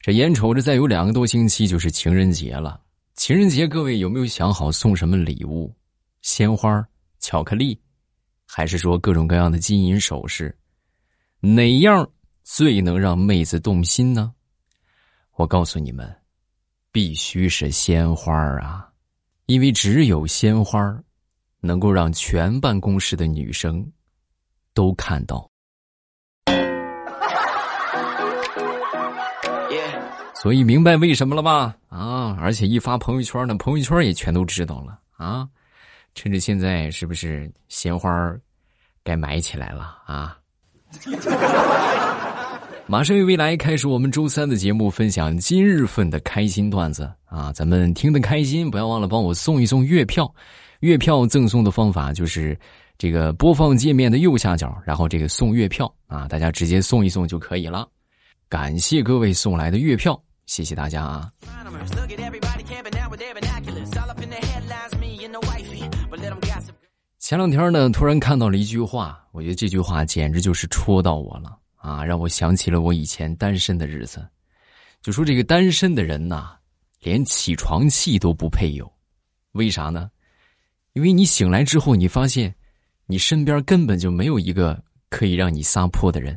[0.00, 2.80] 这眼瞅着再有两个多星期就是情人节了。
[3.16, 5.70] 情人节，各位有没有想好送什么礼物？
[6.22, 6.82] 鲜花、
[7.18, 7.78] 巧克力，
[8.46, 10.56] 还是说各种各样的金银首饰？
[11.40, 12.10] 哪样
[12.42, 14.32] 最能让妹子动心呢？
[15.34, 16.10] 我告诉你们，
[16.90, 18.90] 必须是鲜花啊！
[19.44, 20.98] 因为只有鲜花，
[21.60, 23.86] 能够让全办公室的女生
[24.72, 25.49] 都看到。
[30.40, 31.76] 所以明白为什么了吧？
[31.90, 32.34] 啊！
[32.40, 35.46] 而且一发朋友圈呢，朋友圈也全都知道了啊！
[36.14, 38.10] 趁着现在，是不是鲜花
[39.04, 40.38] 该买起来了啊？
[42.88, 47.52] 马上与未来开始我们周三的节目，分享今日份的开心段子啊！
[47.52, 50.32] 咱们听得开心，不要忘了帮我送一送月票。
[50.80, 52.58] 月票赠送的方法就是
[52.96, 57.86] 这个播放界面的右下角，然后这个送月票啊，大家直接送一送就可以了。
[58.48, 60.18] 感谢各位送来的月票。
[60.50, 61.32] 谢谢大家啊！
[67.20, 72.04] 前两天呢，突然看到了一句话，我觉得这句话简直就是戳到我了啊！
[72.04, 74.28] 让我想起了我以前单身的日子。
[75.00, 76.56] 就说这个单身的人呐，
[76.98, 78.92] 连起床气都不配有，
[79.52, 80.10] 为啥呢？
[80.94, 82.52] 因为你醒来之后，你发现
[83.06, 86.36] 你身边根本就没有一个可以让你撒泼的人。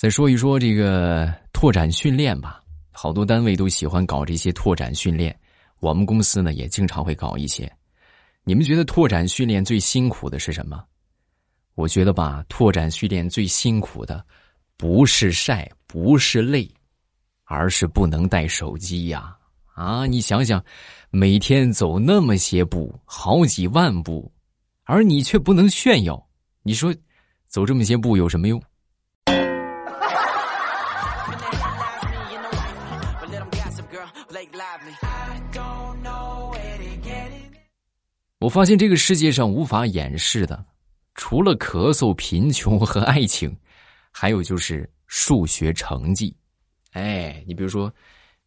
[0.00, 2.58] 再说一说这个拓展训练吧，
[2.90, 5.38] 好多单位都喜欢搞这些拓展训练，
[5.78, 7.70] 我们公司呢也经常会搞一些。
[8.42, 10.82] 你们觉得拓展训练最辛苦的是什么？
[11.74, 14.24] 我觉得吧，拓展训练最辛苦的
[14.78, 16.66] 不是晒，不是累，
[17.44, 19.36] 而是不能带手机呀！
[19.74, 20.64] 啊，你想想，
[21.10, 24.32] 每天走那么些步，好几万步，
[24.84, 26.26] 而你却不能炫耀，
[26.62, 26.90] 你说
[27.48, 28.58] 走这么些步有什么用？
[38.40, 40.64] 我发现这个世界上无法掩饰的，
[41.14, 43.54] 除了咳嗽、贫穷和爱情，
[44.10, 46.34] 还有就是数学成绩。
[46.92, 47.92] 哎，你比如说，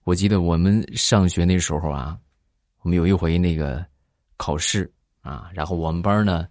[0.03, 2.17] 我记得我们上学那时候啊，
[2.81, 3.85] 我们有一回那个
[4.35, 6.47] 考试啊，然后我们班呢，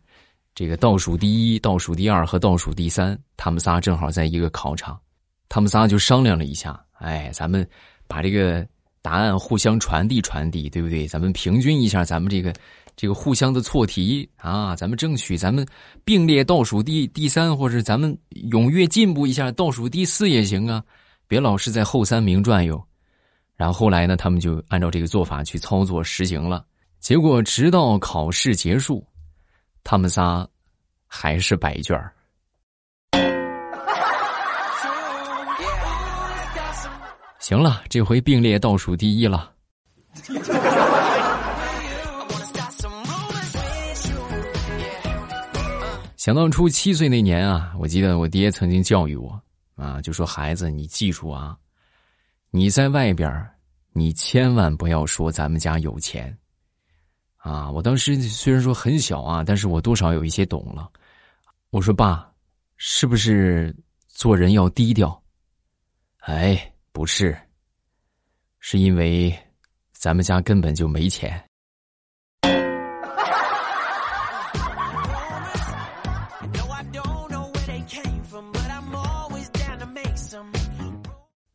[0.54, 4.97] 这个倒数第一、倒数第二和倒数第三，他们仨正好在一个考场，
[5.48, 7.69] 他们仨就商量了一下，哎，咱们
[8.06, 8.64] 把这个
[9.03, 11.09] 答案互相传递传递，对不对？
[11.09, 12.54] 咱们平均一下，咱们这个。
[12.94, 15.66] 这个互相的错题啊，咱们争取咱们
[16.04, 18.16] 并列倒数第第三，或者咱们
[18.50, 20.82] 踊跃进步一下，倒数第四也行啊，
[21.26, 22.82] 别老是在后三名转悠。
[23.56, 26.64] 然后后来呢，他们就按照这个做法去操作实行了。
[27.00, 29.04] 结果直到考试结束，
[29.82, 30.47] 他们仨
[31.06, 32.12] 还是白卷儿
[37.41, 39.50] 行了，这回并列倒数第一了。
[46.22, 49.43] 想当初七岁那年啊，我记得我爹曾经教育我
[49.75, 51.59] 啊，就说孩子，你记住啊，
[52.53, 53.44] 你在外边
[53.93, 56.38] 你千万不要说咱们家有钱
[57.38, 57.69] 啊。
[57.69, 60.88] 我当时虽然说很小啊，但是我多少有一些懂了。
[61.71, 62.33] 我说爸，
[62.77, 63.75] 是不是
[64.06, 65.21] 做人要低调？
[66.19, 67.37] 哎，不是，
[68.60, 69.37] 是因为
[69.91, 71.44] 咱们家根本就没钱。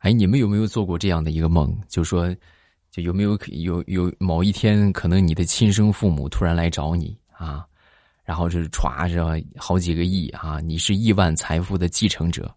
[0.08, 1.78] 哎，你们有没有做过这样的一个梦？
[1.90, 2.34] 就说，
[2.90, 7.66] 就有没有有有某一天，可能你的亲生父母突然来找你啊，
[8.24, 12.50] 然后就是歘着好几个亿啊，你是亿万财富的继承者，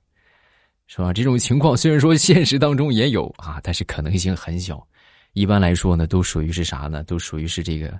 [0.86, 1.12] 是吧？
[1.12, 4.86] 这种情况虽然说现实当中也有啊，但是可能性很小。
[5.32, 7.02] 一般来说呢，都属于是啥呢？
[7.02, 7.98] 都属于是这个，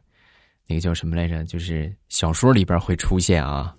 [0.69, 1.43] 那个叫什么来着？
[1.43, 3.75] 就是小说里边会出现啊。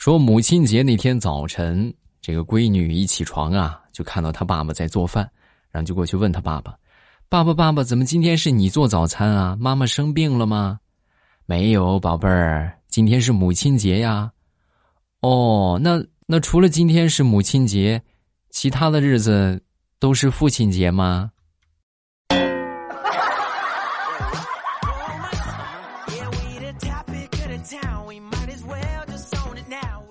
[0.00, 1.92] 说母亲节那天早晨，
[2.22, 5.30] 这个闺女一起床啊，就看到她爸爸在做饭，
[5.70, 6.74] 然后就过去问他爸爸
[7.28, 9.54] ：“爸爸，爸爸，怎么今天是你做早餐啊？
[9.60, 10.80] 妈妈生病了吗
[11.44, 14.32] ？”“没有，宝贝儿，今天是母亲节呀。
[15.20, 18.00] ”“哦，那那除了今天是母亲节，
[18.48, 19.62] 其他的日子
[19.98, 21.30] 都是父亲节吗？”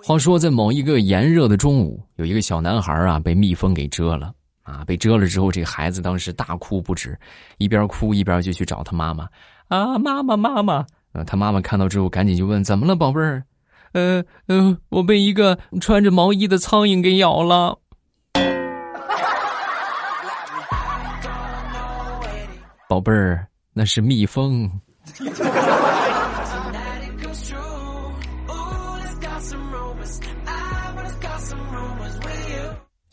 [0.10, 4.34] 话说，在某一个炎热的中午，有一个小男孩啊被蜜蜂给蛰了
[4.64, 4.84] 啊！
[4.84, 7.16] 被蛰了之后，这个孩子当时大哭不止，
[7.60, 9.30] 一边哭一边就去找他妈妈
[9.68, 10.00] 啊！
[10.00, 10.84] 妈妈，妈妈！
[11.12, 13.44] 呃，他妈妈看到之后，赶紧就问：“怎么了，宝贝儿
[13.94, 17.78] ？”“呃，呃，我被一个穿着毛衣的苍蝇给咬了。”
[22.90, 24.68] 宝贝儿，那是蜜蜂。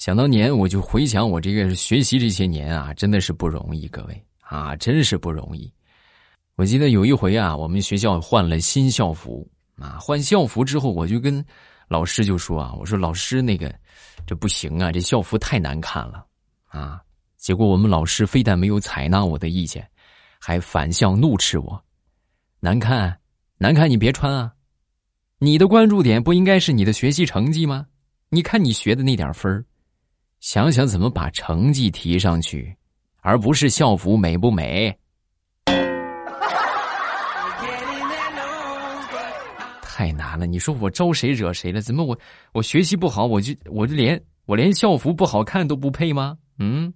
[0.07, 5.69] 想当年，我就回想我这个学习这些年啊，真的是不容易，各位啊，真是不容易。
[6.55, 9.45] 我记得有一回啊，我们学校换了新校服
[9.75, 11.45] 啊，换校服之后，我就跟
[11.89, 13.75] 老师就说啊，我说老师那个
[14.25, 16.25] 这不行啊，这校服太难看了
[16.69, 17.01] 啊。
[17.37, 19.85] 结果我们老师非但没有采纳我的意见，
[20.39, 21.85] 还反向怒斥我
[22.63, 23.19] ：“难看，
[23.59, 24.53] 难看，你别穿啊！
[25.41, 27.85] 你的关注点不应该是你的学习成绩吗？
[28.29, 29.67] 你看你学的那点分
[30.41, 32.77] 想想怎么把成绩提上去，
[33.21, 34.97] 而不是校服美不美。”
[39.83, 40.45] 太难了！
[40.45, 41.81] 你说我招谁惹谁了？
[41.81, 42.19] 怎么我
[42.53, 46.37] 我学习不好，我就我就连我连校服不好看都不配吗？
[46.59, 46.93] 嗯。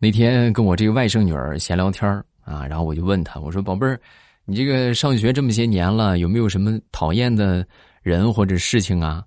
[0.00, 2.10] 那天跟我这个外甥女儿闲聊天
[2.44, 4.00] 啊，然后我就问她，我说：“宝贝儿，
[4.44, 7.66] 你这个上学这么些年了，有没有什么讨厌的
[8.02, 9.24] 人或者事情啊？”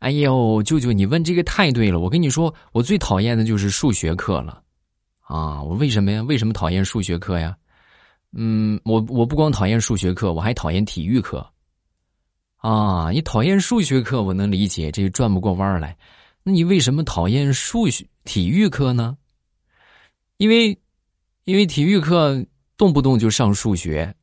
[0.00, 1.98] 哎呦，舅舅，你问这个太对了。
[1.98, 4.62] 我跟你说，我最讨厌的就是数学课了。
[5.20, 6.22] 啊，我为什么呀？
[6.22, 7.56] 为什么讨厌数学课呀？
[8.32, 11.44] 嗯，我我不光讨厌数学课，我还讨厌体育课。
[12.58, 15.96] 啊，你讨厌数学课，我能理解，这转不过弯来。
[16.42, 19.16] 那你为什么讨厌数学体育课呢？
[20.36, 20.78] 因为，
[21.44, 22.44] 因为体育课
[22.76, 24.14] 动不动就上数学。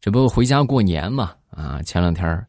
[0.00, 1.34] 这不回家过年嘛？
[1.50, 2.46] 啊，前两天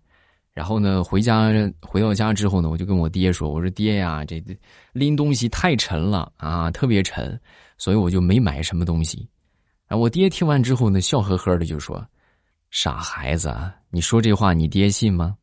[0.51, 1.51] 然后呢，回家
[1.81, 4.44] 回到家之后呢，我就跟我爹说：“我说爹呀，这
[4.92, 7.40] 拎东西太沉了啊，特别沉，
[7.78, 9.28] 所以我就没买什么东西。”
[9.88, 12.06] 啊，我爹听完之后呢，笑呵呵的就说
[12.72, 13.56] ：“傻孩子，
[13.90, 15.36] 你说这话你爹信吗？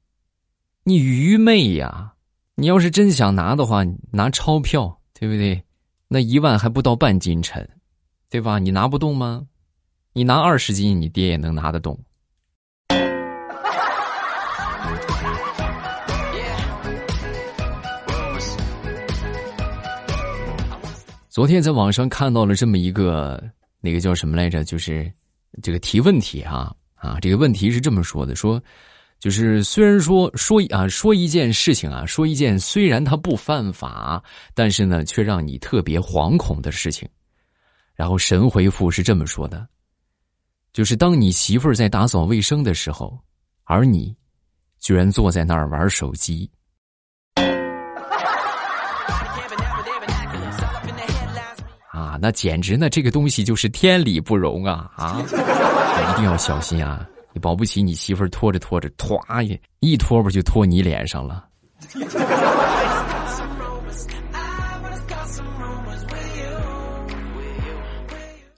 [0.84, 2.12] 你愚昧呀！
[2.54, 3.82] 你要是真想拿的话，
[4.12, 5.60] 拿钞票，对不对？
[6.08, 7.66] 那一万还不到半斤沉，
[8.28, 8.58] 对吧？
[8.58, 9.46] 你拿不动吗？
[10.16, 11.94] 你拿二十斤，你爹也能拿得动。”
[21.28, 23.44] 昨天在网上看到了这么一个，
[23.78, 24.64] 那个叫什么来着？
[24.64, 25.12] 就是
[25.62, 28.58] 这个提问题哈啊，这个问题是这么说的：说
[29.18, 34.24] 就是虽然说说啊说一件事情啊，说一件虽然它不犯法，
[34.54, 37.06] 但是呢却让你特别惶恐的事情。
[37.94, 39.68] 然后神回复是这么说的：
[40.76, 43.18] 就是当你媳妇儿在打扫卫生的时候，
[43.64, 44.14] 而你
[44.78, 46.50] 居然坐在那儿玩手机。
[51.90, 55.18] 啊那简直，那这个东西就是天理不容啊啊！
[55.22, 57.08] 一定要小心啊！
[57.32, 61.46] 你保不齐你媳妇儿拖着拖着，唰一一拖不就拖你脸上了。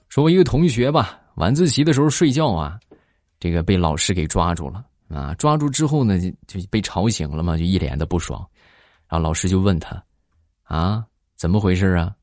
[0.09, 2.77] 说我一个同学吧，晚自习的时候睡觉啊，
[3.39, 5.33] 这个被老师给抓住了啊！
[5.35, 8.45] 抓住之后呢，就被吵醒了嘛，就一脸的不爽。
[9.07, 10.03] 然后老师就问他
[10.67, 11.05] ：“啊，
[11.37, 12.13] 怎么回事啊？”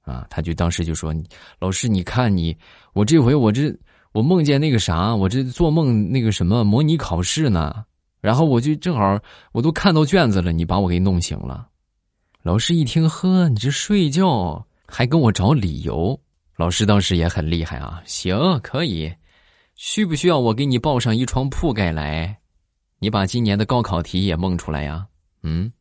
[0.00, 1.14] 啊，他就当时就说
[1.60, 2.56] ：“老师，你看你，
[2.94, 3.70] 我这回我这
[4.12, 7.84] 我梦见那个啥，我这做梦那个什么模拟考试呢，
[8.22, 9.18] 然后我就正好
[9.52, 11.68] 我都看到卷子了，你把我给弄醒了。”
[12.42, 16.18] 老师一听，呵，你这睡觉还跟我找理由？
[16.60, 19.10] 老师当时也很厉害啊，行，可以，
[19.76, 22.38] 需不需要我给你抱上一床铺盖来？
[22.98, 25.06] 你把今年的高考题也梦出来呀？
[25.42, 25.72] 嗯。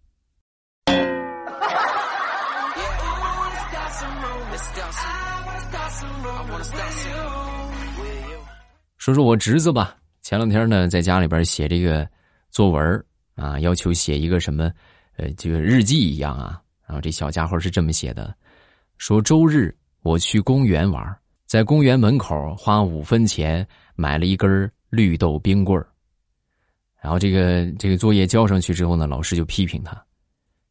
[8.95, 12.09] 说说我侄子吧，前两天呢，在家里边写这个
[12.51, 13.05] 作文
[13.35, 14.71] 啊，要求写一个什么，
[15.17, 16.61] 呃，这个日记一样啊。
[16.87, 18.33] 然后这小家伙是这么写的：
[18.97, 25.87] 说周日我去公园玩，在公园门口花五分钱买了一根绿豆冰棍儿。
[27.01, 30.01] 然后这个这个作业交上去之后呢，老师就批评他：“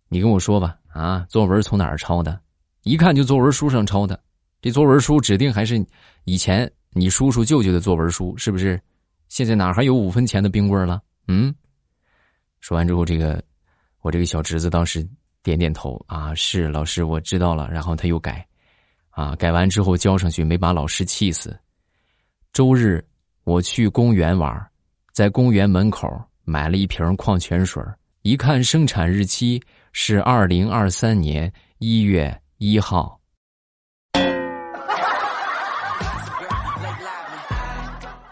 [0.08, 2.40] 你跟我说吧，啊，作文从哪儿抄的？
[2.82, 4.18] 一看就作文书上抄的。
[4.61, 5.85] 这作文书指定还是
[6.25, 8.80] 以前。”你叔叔舅舅的作文书是不是？
[9.28, 11.02] 现在哪还有五分钱的冰棍了？
[11.28, 11.54] 嗯。
[12.61, 13.40] 说完之后，这个
[14.00, 15.06] 我这个小侄子当时
[15.42, 17.70] 点点头啊，是老师，我知道了。
[17.70, 18.44] 然后他又改，
[19.18, 21.58] 啊，改完之后交上去，没把老师气死。
[22.52, 23.04] 周日
[23.42, 24.64] 我去公园玩，
[25.12, 26.08] 在公园门口
[26.44, 27.82] 买了一瓶矿泉水，
[28.22, 29.60] 一看生产日期
[29.90, 33.18] 是二零二三年一月一号。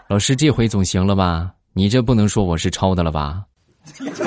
[0.07, 1.51] 老师，这回总行了吧？
[1.73, 3.43] 你这不能说我是抄的了吧？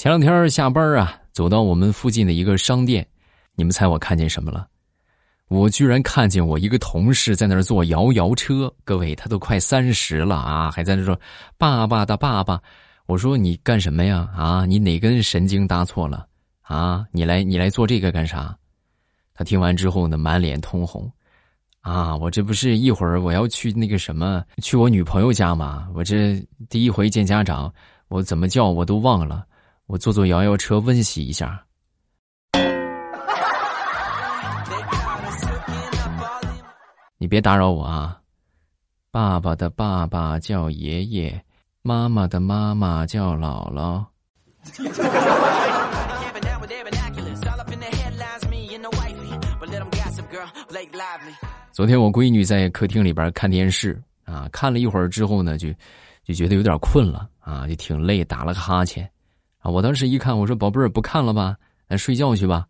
[0.00, 3.06] 前两天下班啊，走到我们附近的一个商店，
[3.54, 4.66] 你们猜我看见什么了？
[5.48, 8.72] 我居然看见我一个同事在那儿坐摇摇车。
[8.82, 11.20] 各位，他都快三十了啊，还在那说
[11.58, 12.58] “爸爸的爸爸”。
[13.04, 14.26] 我说你干什么呀？
[14.34, 16.26] 啊，你哪根神经搭错了？
[16.62, 18.56] 啊，你来你来做这个干啥？
[19.34, 21.12] 他听完之后呢，满脸通红。
[21.82, 25.90] 啊，我这不是一会儿我要去那个什么，去我女朋友家吗？
[25.94, 27.70] 我这第一回见家长，
[28.08, 29.44] 我怎么叫我都忘了。
[29.90, 31.60] 我坐坐摇摇车温习一下。
[37.18, 38.16] 你别打扰我啊！
[39.10, 41.42] 爸爸的爸爸叫爷爷，
[41.82, 44.04] 妈妈的妈妈叫姥姥。
[51.72, 55.68] 昨天我闺女在客厅里边看电视啊，看了一会儿之后呢，就
[56.22, 59.10] 就觉得有点困了啊，就挺累，打了个哈欠。
[59.60, 59.70] 啊！
[59.70, 61.56] 我当时一看，我说：“宝贝儿，不看了吧？
[61.86, 62.66] 来睡觉去吧。”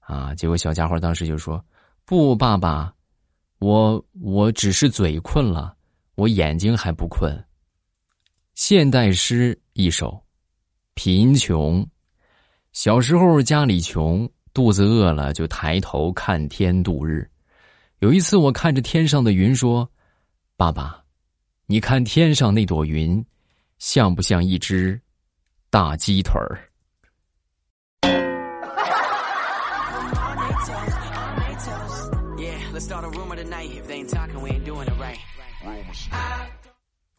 [0.00, 0.34] 啊！
[0.34, 1.64] 结果小家伙当时就说
[2.04, 2.92] ：“不，爸爸，
[3.58, 5.76] 我我只是嘴困了，
[6.14, 7.36] 我眼睛还不困。”
[8.54, 10.20] 现代诗一首：
[10.94, 11.86] 贫穷。
[12.72, 17.28] 小时候家里穷，肚子饿了就抬头看天度日。
[17.98, 19.90] 有一次，我看着天上的云说
[20.56, 21.02] ：“爸爸，
[21.66, 23.24] 你看天上那朵云，
[23.78, 25.00] 像不像一只？”
[25.72, 26.58] 大鸡腿儿。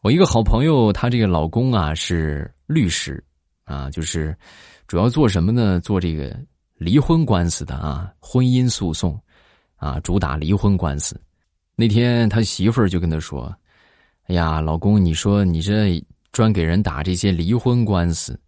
[0.02, 3.24] 我一个好朋友，她这个老公啊是律师，
[3.64, 4.36] 啊，就是
[4.86, 5.80] 主要做什么呢？
[5.80, 6.38] 做这个
[6.74, 9.18] 离婚官司的啊，婚姻诉讼，
[9.76, 11.18] 啊，主打离婚官司。
[11.74, 13.50] 那天他媳妇儿就跟他说
[14.28, 15.98] ：“哎呀，老公，你说你这……”
[16.32, 18.40] 专给人打这些离婚官司，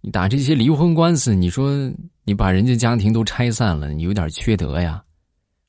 [0.00, 1.70] 你打这些离婚官司，你说
[2.24, 5.04] 你把人家家庭都拆散了，你有点缺德呀。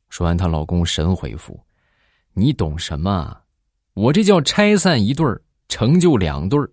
[0.09, 1.59] 说完，她老公神回复
[2.33, 3.37] ：“你懂什么？
[3.93, 6.71] 我这叫拆散一对儿，成就两对儿，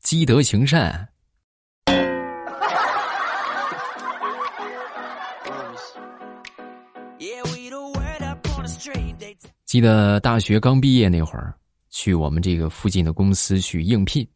[0.00, 1.06] 积德行善。”
[9.66, 11.54] 记得大学刚毕业那会儿。
[11.92, 14.26] 去我们这个附近的公司去应聘，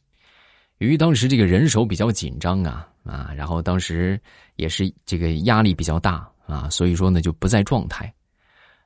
[0.78, 4.20] 由于当时这个人手比较紧张啊啊，然后当时
[4.56, 8.12] 也是这个压力比较大啊，所以说呢就不在状态。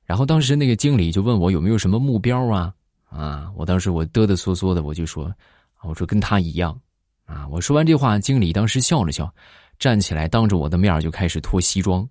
[0.05, 2.73] 然后当时那个经理就问我有没有什么目标啊
[3.09, 5.35] 啊，我当时我哆哆嗦嗦的我就说，
[5.83, 6.81] 我说跟他一样
[7.27, 7.47] 啊。
[7.49, 9.33] 我说完这话，经理当时笑了笑，
[9.81, 12.09] 站起来当着我的面就开始脱西装。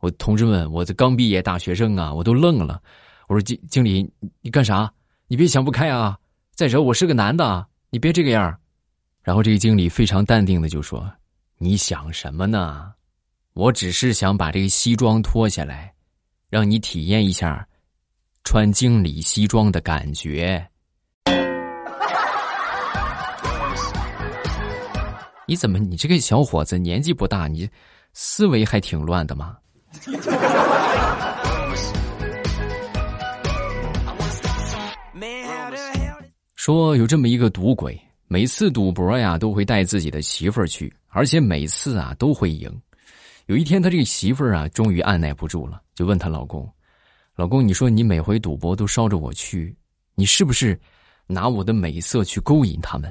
[0.00, 2.80] 我同志们，我这刚毕业大学生啊，我都愣了。
[3.28, 4.90] 我说经经理，你干啥？
[5.32, 6.18] 你别想不开啊！
[6.54, 8.54] 再者，我是个男的，你别这个样
[9.22, 11.10] 然后这个经理非常淡定的就说
[11.56, 12.92] ：“你想什么呢？
[13.54, 15.90] 我只是想把这个西装脱下来，
[16.50, 17.66] 让你体验一下
[18.44, 20.68] 穿经理西装的感觉。”
[25.48, 25.78] 你怎么？
[25.78, 27.66] 你这个小伙子年纪不大，你
[28.12, 29.56] 思维还挺乱的吗？
[36.64, 42.70] 说有这么一个赌鬼，每次赌博呀都会带自己的媳妇儿去，而且每次啊都会赢。
[43.46, 46.72] 有一天，他这个媳妇儿啊终于按耐不住了，就问她老公
[47.34, 49.76] ：“老公，你说你每回赌博都捎着我去，
[50.14, 50.80] 你是不是
[51.26, 53.10] 拿我的美色去勾引他们？”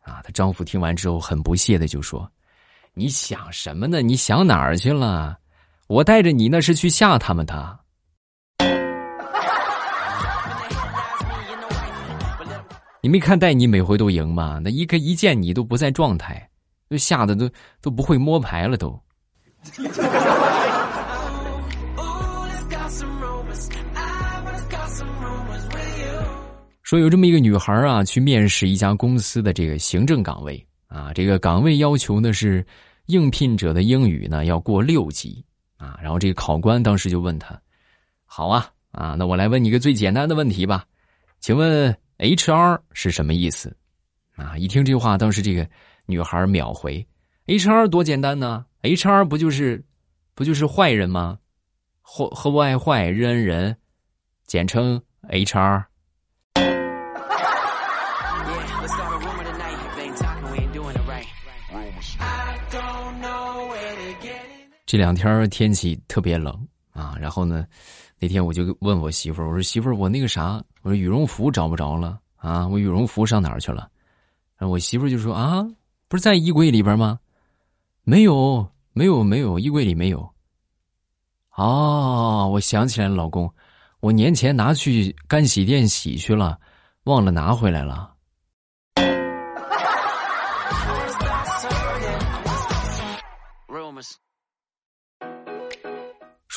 [0.00, 2.26] 啊，她丈夫听完之后很不屑的就说
[2.96, 4.00] ：“你想什么呢？
[4.00, 5.38] 你想哪儿去了？
[5.88, 7.80] 我带着你那是去吓他们的。”
[13.00, 14.60] 你没看带你每回都赢吗？
[14.62, 16.48] 那一个一见你都不在状态，
[16.88, 17.48] 都吓得都
[17.80, 19.00] 都不会摸牌了都。
[26.82, 32.66] 说有这么一个女孩啊，去面试一家公司的这个行政岗位啊，这个岗位要求呢是
[33.06, 35.44] 应聘者的英语呢要过六级
[35.76, 35.96] 啊。
[36.02, 37.60] 然后这个考官当时就问他
[38.26, 40.84] ：“好啊，啊，那我来问你个最简单的问题吧，
[41.40, 43.74] 请问 HR 是什么意思？”
[44.36, 45.68] 啊，一听这话，当时这个
[46.06, 47.06] 女孩秒回
[47.46, 49.84] ：“HR 多简单呢，HR 不就是
[50.34, 51.38] 不就是坏人吗？
[52.00, 53.76] 和和外坏人人，
[54.46, 55.84] 简称 HR。”
[64.86, 67.66] 这两天天气特别冷啊，然后呢，
[68.20, 73.88] 那天我就问我媳妇儿，我说媳妇儿，我那个啥，我说羽绒服找不着了啊，我羽绒服上哪儿去了？
[74.56, 75.64] 然后我媳妇儿就说啊，
[76.08, 77.18] 不是在衣柜里边吗？
[78.02, 80.28] 没有，没有，没有，衣柜里没有。
[81.54, 83.52] 哦，我想起来了，老公，
[84.00, 86.58] 我年前拿去干洗店洗去了，
[87.04, 88.12] 忘了拿回来了。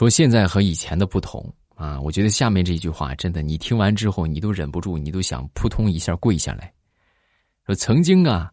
[0.01, 6.73] 说现在和以前的不同啊，我觉得下面这句话真的，你听完之后，你都忍不住，你都想扑通一下跪下来。
[7.67, 8.49] 说曾经啊，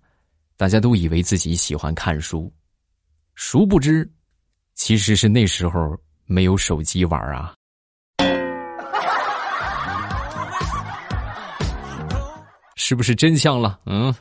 [0.59, 2.53] 大家都以为自己喜欢看书，
[3.35, 4.07] 殊不知，
[4.75, 7.55] 其实是那时候没有手机玩啊。
[12.77, 13.81] 是不是真相了？
[13.87, 14.15] 嗯。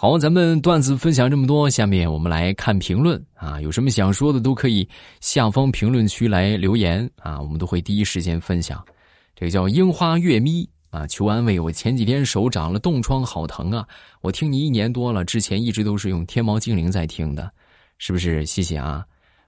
[0.00, 4.88] 好，咱们段子分享这么多，下面我们来看评论啊，有什么想说的都可以
[5.20, 8.80] 下方评论区来留言啊，我们都会第一时间分享。
[9.34, 13.84] 这个叫樱花月咪啊，求安慰，我前几天手长了冻疮，好疼啊！
[14.20, 17.50] 我听你一年多了，之前一直都是用天猫精灵在听的，
[17.98, 18.46] 是不是？
[18.46, 19.04] 谢谢啊，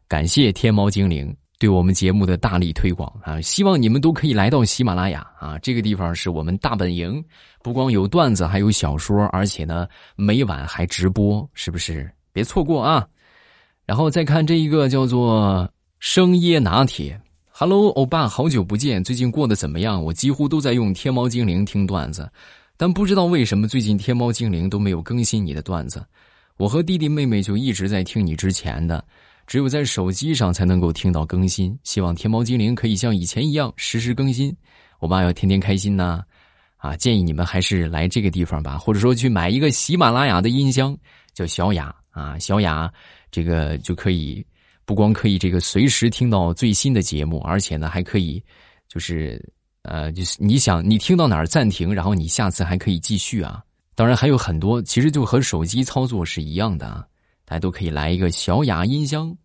[0.09, 1.33] 感谢天猫精灵。
[1.61, 3.39] 对我们节目的大力推广啊！
[3.43, 7.23] 希望你们都可以来到喜马拉雅啊，这个地方是我们大本营，
[7.63, 9.87] 不光有段子，还有小说，而且呢，
[10.17, 12.11] 每晚还直播，是不是？
[12.33, 13.07] 别错过啊！
[13.85, 20.03] 然后再看这一个叫做生椰拿铁，Hello，欧巴，好久不见，最近过得怎么样？
[20.03, 22.27] 我几乎都在用天猫精灵听段子，
[22.79, 26.03] 但不知道为什么最近天猫精灵都没有更新你的段子，
[26.57, 29.05] 我和弟弟妹妹就一直在听你之前的。
[29.51, 34.57] 只有在手机上才能够听到更新，希望天猫精灵可以像以前一样实时更新。
[35.01, 36.23] 我爸要天天开心呐，
[36.77, 40.97] 啊，建议你们还是来这个地方吧，或者说去买一个喜马拉雅的音箱，
[41.35, 42.89] 叫小雅啊，小雅
[43.33, 44.47] 这个就可以
[44.85, 48.41] 不光可以这个随时听到最新的节目，而且呢还可以
[48.87, 49.45] 就是
[49.83, 53.61] 呃就是你想你听到哪儿暂停，然后你下次还可以继续啊。
[53.97, 57.05] 当然还有很多，其实就和手机操作是一样的啊。
[57.51, 59.37] 大家都可以来一个小雅音箱。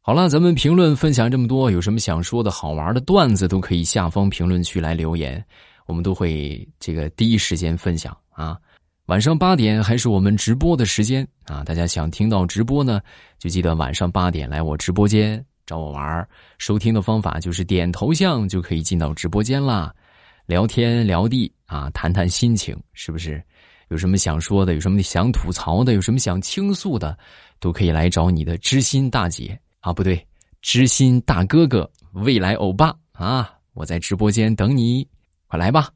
[0.00, 5.44] 好了，咱们评论分享这么多，有什么想说的好玩的段子，都可以下方评论区来留言，
[5.84, 8.56] 我们都会这个第一时间分享啊。
[9.04, 13.02] 晚上八点还是我们直播的时间啊，大家想听到直播呢，
[13.38, 16.26] 就记得晚上八点来我直播间找我玩。
[16.56, 19.94] 收听的方法就是点头像就可以进到直播间啦，
[20.46, 23.44] 聊天聊地啊，谈谈心情，是不是？
[23.92, 27.16] 有什么想说的，有什么想吐槽的，有什么想倾诉的，
[27.60, 30.26] 都可以来找你的知心大姐啊，不对，
[30.62, 33.52] 知心大哥哥，未来欧巴啊！
[33.74, 35.06] 我在直播间等你，
[35.46, 35.90] 快来吧。